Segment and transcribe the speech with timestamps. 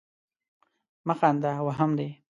[1.07, 1.51] مه خانده!
[1.65, 2.09] وهم دي.